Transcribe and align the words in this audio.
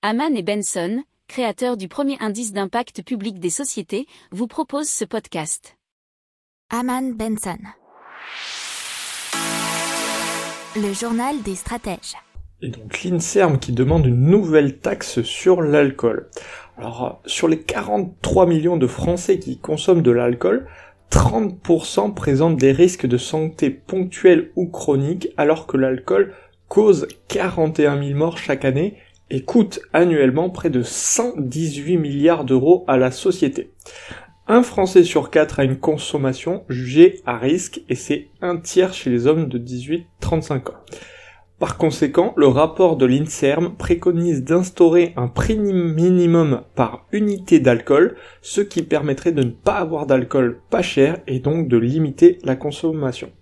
Haman 0.00 0.36
et 0.36 0.44
Benson, 0.44 1.02
créateurs 1.26 1.76
du 1.76 1.88
premier 1.88 2.16
indice 2.20 2.52
d'impact 2.52 3.02
public 3.02 3.40
des 3.40 3.50
sociétés, 3.50 4.06
vous 4.30 4.46
proposent 4.46 4.88
ce 4.88 5.04
podcast. 5.04 5.76
Haman 6.70 7.14
Benson. 7.14 7.58
Le 10.76 10.92
journal 10.92 11.42
des 11.42 11.56
stratèges. 11.56 12.14
Et 12.62 12.68
donc 12.68 13.02
l'INSERM 13.02 13.58
qui 13.58 13.72
demande 13.72 14.06
une 14.06 14.20
nouvelle 14.30 14.78
taxe 14.78 15.22
sur 15.22 15.62
l'alcool. 15.62 16.30
Alors 16.76 17.20
sur 17.26 17.48
les 17.48 17.60
43 17.60 18.46
millions 18.46 18.76
de 18.76 18.86
Français 18.86 19.40
qui 19.40 19.58
consomment 19.58 20.02
de 20.02 20.12
l'alcool, 20.12 20.68
30% 21.10 22.14
présentent 22.14 22.56
des 22.56 22.70
risques 22.70 23.06
de 23.06 23.18
santé 23.18 23.70
ponctuels 23.70 24.52
ou 24.54 24.68
chroniques 24.68 25.30
alors 25.36 25.66
que 25.66 25.76
l'alcool 25.76 26.36
cause 26.68 27.08
41 27.26 28.00
000 28.00 28.16
morts 28.16 28.38
chaque 28.38 28.64
année 28.64 28.96
et 29.30 29.42
coûte 29.42 29.80
annuellement 29.92 30.50
près 30.50 30.70
de 30.70 30.82
118 30.82 31.96
milliards 31.96 32.44
d'euros 32.44 32.84
à 32.88 32.96
la 32.96 33.10
société. 33.10 33.72
Un 34.46 34.62
Français 34.62 35.04
sur 35.04 35.30
quatre 35.30 35.60
a 35.60 35.64
une 35.64 35.76
consommation 35.76 36.64
jugée 36.68 37.20
à 37.26 37.36
risque 37.36 37.82
et 37.88 37.94
c'est 37.94 38.28
un 38.40 38.56
tiers 38.56 38.94
chez 38.94 39.10
les 39.10 39.26
hommes 39.26 39.48
de 39.48 39.58
18-35 39.58 40.70
ans. 40.70 40.76
Par 41.58 41.76
conséquent, 41.76 42.34
le 42.36 42.46
rapport 42.46 42.96
de 42.96 43.04
l'INSERM 43.04 43.74
préconise 43.76 44.44
d'instaurer 44.44 45.12
un 45.16 45.26
prix 45.26 45.58
minimum 45.58 46.62
par 46.76 47.06
unité 47.10 47.58
d'alcool, 47.58 48.14
ce 48.42 48.60
qui 48.60 48.82
permettrait 48.82 49.32
de 49.32 49.42
ne 49.42 49.50
pas 49.50 49.78
avoir 49.78 50.06
d'alcool 50.06 50.60
pas 50.70 50.82
cher 50.82 51.18
et 51.26 51.40
donc 51.40 51.66
de 51.66 51.76
limiter 51.76 52.38
la 52.44 52.54
consommation. 52.54 53.32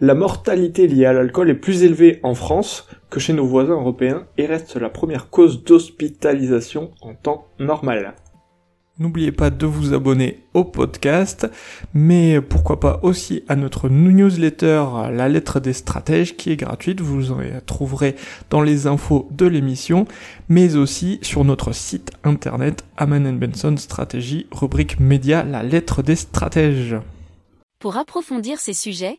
La 0.00 0.14
mortalité 0.14 0.88
liée 0.88 1.04
à 1.04 1.12
l'alcool 1.12 1.50
est 1.50 1.54
plus 1.54 1.84
élevée 1.84 2.20
en 2.22 2.34
France 2.34 2.88
que 3.12 3.20
chez 3.20 3.34
nos 3.34 3.46
voisins 3.46 3.74
européens 3.74 4.26
et 4.38 4.46
reste 4.46 4.74
la 4.76 4.88
première 4.88 5.28
cause 5.28 5.62
d'hospitalisation 5.64 6.92
en 7.02 7.14
temps 7.14 7.46
normal. 7.58 8.14
N'oubliez 8.98 9.32
pas 9.32 9.50
de 9.50 9.66
vous 9.66 9.92
abonner 9.92 10.44
au 10.54 10.64
podcast, 10.64 11.46
mais 11.92 12.40
pourquoi 12.40 12.80
pas 12.80 13.00
aussi 13.02 13.44
à 13.48 13.56
notre 13.56 13.90
newsletter 13.90 14.84
La 15.10 15.28
lettre 15.28 15.60
des 15.60 15.74
stratèges 15.74 16.36
qui 16.36 16.52
est 16.52 16.56
gratuite, 16.56 17.02
vous 17.02 17.32
en 17.32 17.40
trouverez 17.66 18.16
dans 18.48 18.62
les 18.62 18.86
infos 18.86 19.28
de 19.30 19.44
l'émission, 19.44 20.06
mais 20.48 20.76
aussi 20.76 21.18
sur 21.20 21.44
notre 21.44 21.72
site 21.72 22.12
internet 22.24 22.84
Aman 22.96 23.38
Benson 23.38 23.76
Stratégie, 23.76 24.46
rubrique 24.50 25.00
média 25.00 25.42
La 25.42 25.62
lettre 25.62 26.02
des 26.02 26.16
stratèges. 26.16 26.96
Pour 27.78 27.98
approfondir 27.98 28.58
ces 28.58 28.74
sujets, 28.74 29.18